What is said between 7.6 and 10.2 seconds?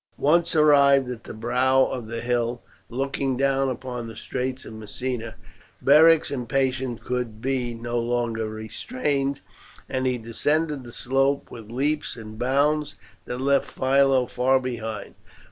no longer restrained, and he